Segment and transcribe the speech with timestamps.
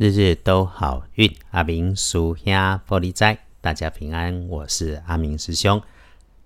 [0.00, 2.54] 日日都好运，阿明属兄
[2.86, 4.46] 玻璃斋，大家平安。
[4.46, 5.82] 我是阿明师兄。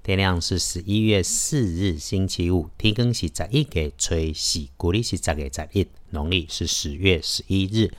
[0.02, 2.70] 天亮是十一月四日，星期五。
[2.78, 7.92] 天更是十一个吹喜，古历是十月十一，农历是十月十一日。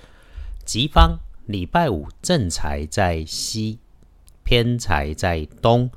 [0.65, 3.77] 吉方礼拜五正财在西，
[4.43, 5.91] 偏财在东，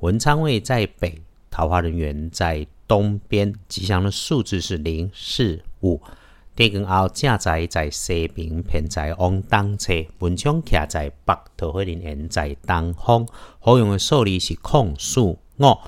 [0.00, 1.20] 文昌位在北，
[1.50, 3.52] 桃花人员在东边。
[3.68, 6.00] 吉祥的数字是零四五。
[6.54, 13.26] 天光后，正在在西边，偏在往东侧；文昌徛在北，桃花人缘在东方。
[13.58, 15.78] 好用的数字是空数五。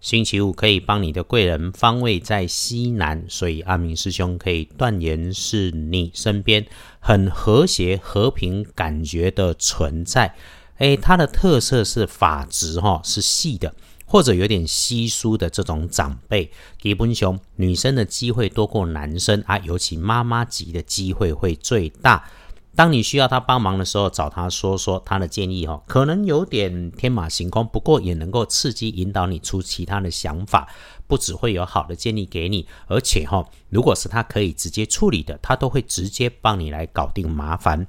[0.00, 6.66] 星期五可以帮你的贵人方位在西南，所以阿明师兄可以断言是你身边
[7.00, 10.34] 很和谐、和平感觉的存在。
[10.80, 13.74] 诶，它的特色是发质哈，是细的。
[14.12, 16.50] 或者有点稀疏的这种长辈，
[16.82, 22.28] 基本上女生的机会多过男生啊，尤其妈妈级的机会会最大。
[22.74, 30.68] 当你需要他帮忙的时候，找他说说他的建议哈，可能有点天马行空，不过也能够刺激引导你出其他的想法，
[31.06, 37.86] 不只会有好的建议给你，而且哈，如果是他可以直接处理的，他都会直接帮你来搞定麻烦。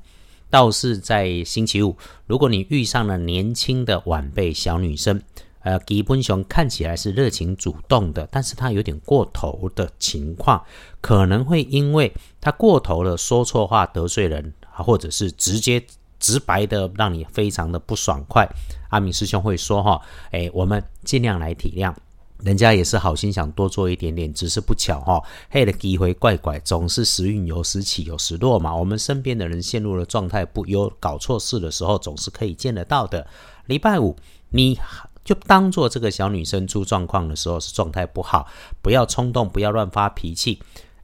[0.51, 5.19] 倒是在星期五，如果你遇上了年轻的晚辈小女生。
[5.63, 10.59] 呃，吉本雄看起来是热情主动的，但是他有点过头的情况，
[11.01, 15.85] 可能会因为他过头了说错话得罪人，或者是直接
[16.19, 18.49] 直白的让你非常的不爽快。
[18.89, 21.93] 阿明师兄会说哈，哎，我们尽量来体谅，
[22.43, 28.75] 人家也是好心想多做一点点，只是不巧哈，黑的机会怪怪，总是时运有时起有时落嘛。
[28.75, 33.25] 我们身边的人陷入了状态不优，搞错事的时候，总是可以见得到的。
[33.65, 34.15] 礼拜五
[34.49, 34.79] 你。
[35.23, 38.47] 就当做这个小女生出状况的时候是状态不好，
[38.81, 40.59] 不要冲动，不要乱发脾气。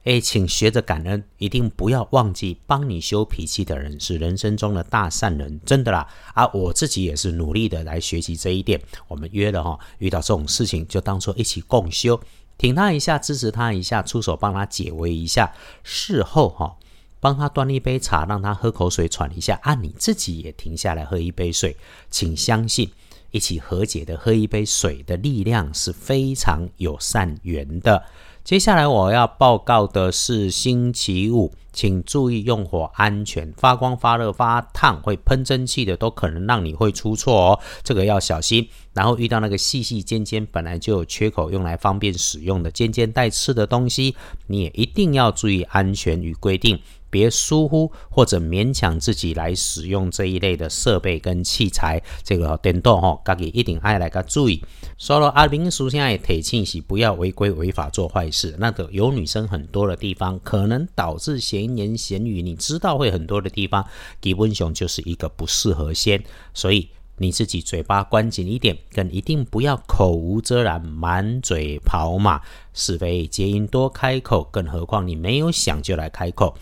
[0.08, 6.08] 诶，请学着感恩，一定不要忘记帮你修脾气的人是人生中的大善人，真的啦。
[6.32, 8.80] 啊，我自己也是努力的来学习这一点。
[9.06, 12.18] 我们约了哈，遇到这种事情就当做一起共修，
[12.56, 15.52] 挺他一下，支持他一下，出手帮他解围一下。
[15.84, 16.78] 事后哈，
[17.20, 19.60] 帮他端一杯茶，让他喝口水喘一下。
[19.62, 21.76] 啊，你自己也停下来喝一杯水，
[22.08, 22.90] 请相信。
[23.30, 28.02] 一起和解的喝一杯水的力量是非常有善缘的。
[28.48, 38.66] 接下来我要报告的是星期五，请注意用火安全，发光、发热、发烫、会喷蒸汽的都可能让你会出错哦，这个要小心。
[38.94, 44.16] 然后遇到那个细细尖尖本来就有缺口，用来方便使用的尖尖带刺的东西，
[44.46, 46.80] 你也一定要注意安全与规定。
[47.10, 54.62] 别疏忽或者勉强自己来使用这一类的设备跟器材，这个电动哈，家己一定爱来个注意。
[54.96, 63.86] 说了阿明叔现在提醒是不要违规违法做坏事，那个有女生很多的地方，可能导致闲言闲语，你知道会很多的地方，
[64.20, 66.88] 基本上就是一个不适合先，所以
[67.18, 72.40] 你自己嘴巴关紧一点，更一定不要口无遮拦，满嘴跑马，
[72.74, 76.56] 是非皆因多开口，更何况你没有想就来开口。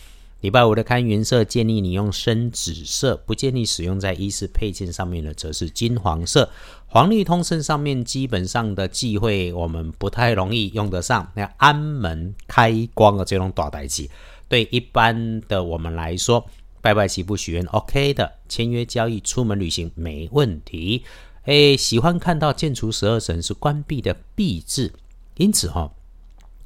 [0.47, 6.49] 礼拜五的开云色，建议你用深紫色，不建议使用在衣饰配件上面的，则是金黄色。
[6.87, 11.29] 黄绿通胜上面基本上的忌讳，我们不太容易用得上。
[11.35, 14.09] 那安门开光的这种大代机，
[14.47, 16.47] 对一般的我们来说，
[16.81, 21.03] 拜拜祈福许愿 OK 的，签约交易、出门旅行没问题。
[21.47, 24.93] 诶，喜欢看到建除十二神是关闭的闭字，
[25.39, 25.91] 因此哈，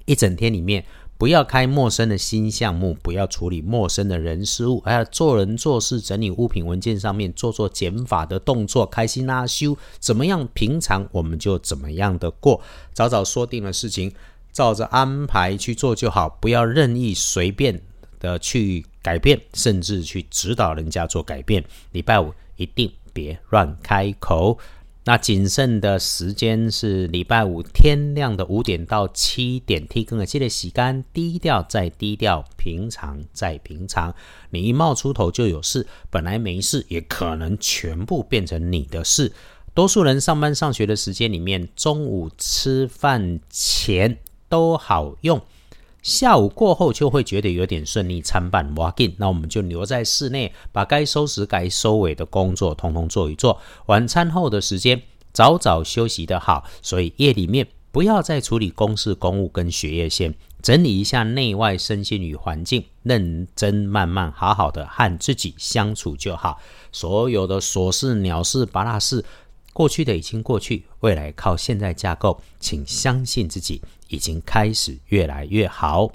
[0.05, 0.85] 一整天里面。
[1.21, 10.49] 不要开陌生的新项目，不要处理陌生的人事物，还要做人做事、整理物品文件上面做做减法的动作，开心拉修，怎么样？
[10.55, 12.63] 平常我们就怎么样的过，
[12.95, 14.11] 早早说定了事情，
[14.51, 17.79] 照着安排去做就好，不要任意随便
[18.19, 21.63] 的去改变，甚至去指导人家做改变。
[21.93, 24.59] 礼拜五一定别乱开口。
[25.05, 34.15] 那谨慎的时间是礼拜五天亮的五点到七点，提供的记得洗干，低调再低调，平常再平常。
[34.51, 39.33] 你一冒出头就有事，本来没事也可能全部变成你的事。
[39.73, 44.19] 多数人上班上学的时间里面，中午吃饭前
[44.49, 45.41] 都好用。
[46.03, 53.61] 下午过后就会觉得有点顺利参半，walk in，那我们就留在室内，把该收拾、该收尾的工作通通做一做。
[53.87, 55.03] 晚餐后的时间，
[55.33, 66.59] 早早休息的好，所以夜里面不要再处理公事、公务跟学业线，整理一下内外身心与环境，认真慢慢好好的和自己相处就好。
[66.93, 69.25] 所有的琐事、鸟事、八大事。
[69.81, 76.13] 过去的已经过去，未来靠现在架构，请相信自己已经开始越来越好。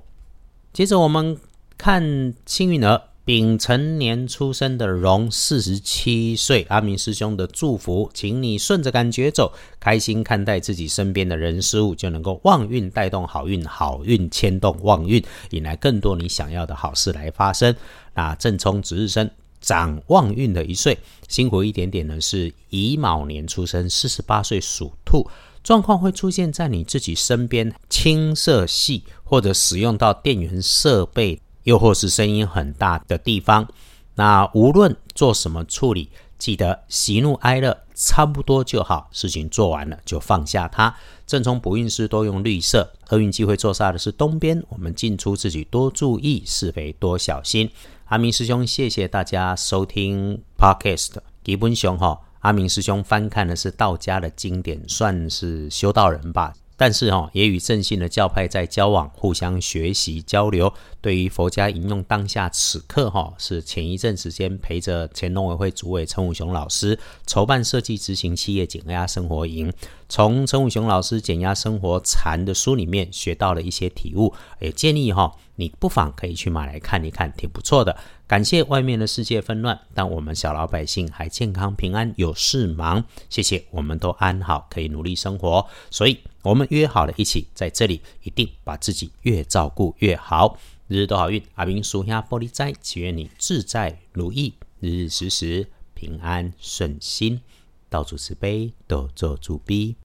[0.72, 1.36] 接着我们
[1.76, 6.64] 看幸运儿，丙辰年出生的龙，四十七岁。
[6.70, 17.76] 阿明师兄的祝福，请你顺着感觉走，开心看待自己身边的人事物，就能够旺运带动好运，好运牵动旺运，引来更多你想要的好事来发生。
[18.14, 19.28] 那正冲值日生，
[19.66, 20.98] 长旺运的一岁，
[21.28, 25.28] 辛苦一点点呢，是乙卯年出生，四十八岁属兔。
[25.64, 31.42] 状况会出现在你自己身边，青色系或者使用到电源设备。
[31.64, 33.68] 又或是声音很大的地方，
[34.14, 40.96] 那无论做什么处理，记得喜怒哀乐差不多就好，事情做完了就放下它。
[41.26, 47.70] 正冲不运势多用绿色，厄运机会坐煞的是东边，我们进出自己多注意，是非多小心。
[48.06, 51.14] 阿明师兄，谢谢大家收听 Podcast。
[51.44, 56.54] 基本上哈，阿明师兄翻看的是道家的经典，算是修道人吧。
[56.78, 60.74] 但是哈，也与正信的教派在交往，互相学习交流。
[61.02, 69.72] 对于佛家引用当下此刻哈，是前一阵时间陪着前农委会主委陈武雄老师筹办设计执行企业减压生活营，
[70.10, 75.34] 从陈武雄老师减压生活禅的书里面学到了一些体悟，也建议哈。
[75.56, 77.98] 你不妨可以去买来看一看，挺不错的。
[78.28, 83.04] 感谢外面的世界纷乱，但我们小老百姓还健康平安，有事忙。
[83.30, 85.66] 谢谢，我们都安好，可以努力生活。
[85.90, 90.58] 所以，我们约好了一起在这里，一定把自己越照顾越好。
[90.88, 97.42] 日日都好运，阿明属下玻璃斋，祈愿你自在如意，日日时时平安顺心，
[97.90, 99.96] 到处慈悲，多做主逼。